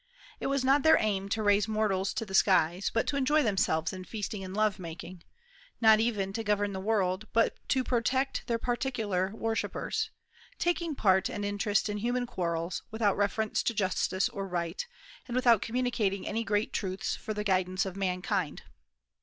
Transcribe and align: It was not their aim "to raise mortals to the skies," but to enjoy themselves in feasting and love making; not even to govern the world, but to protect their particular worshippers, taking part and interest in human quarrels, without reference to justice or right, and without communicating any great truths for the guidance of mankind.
It 0.39 0.47
was 0.47 0.63
not 0.65 0.81
their 0.81 0.97
aim 0.97 1.29
"to 1.29 1.43
raise 1.43 1.67
mortals 1.67 2.11
to 2.15 2.25
the 2.25 2.33
skies," 2.33 2.89
but 2.91 3.05
to 3.05 3.17
enjoy 3.17 3.43
themselves 3.43 3.93
in 3.93 4.03
feasting 4.03 4.43
and 4.43 4.51
love 4.55 4.79
making; 4.79 5.21
not 5.79 5.99
even 5.99 6.33
to 6.33 6.43
govern 6.43 6.73
the 6.73 6.79
world, 6.79 7.27
but 7.33 7.55
to 7.69 7.83
protect 7.83 8.47
their 8.47 8.57
particular 8.57 9.31
worshippers, 9.35 10.09
taking 10.57 10.95
part 10.95 11.29
and 11.29 11.45
interest 11.45 11.87
in 11.87 11.97
human 11.99 12.25
quarrels, 12.25 12.81
without 12.89 13.15
reference 13.15 13.61
to 13.61 13.75
justice 13.75 14.27
or 14.29 14.47
right, 14.47 14.87
and 15.27 15.35
without 15.35 15.61
communicating 15.61 16.27
any 16.27 16.43
great 16.43 16.73
truths 16.73 17.15
for 17.15 17.35
the 17.35 17.43
guidance 17.43 17.85
of 17.85 17.95
mankind. 17.95 18.63